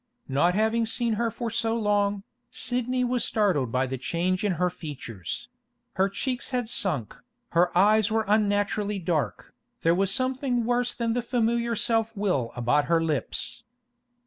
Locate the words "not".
0.27-0.55